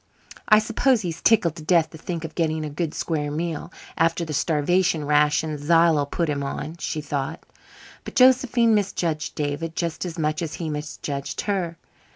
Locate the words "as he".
10.41-10.71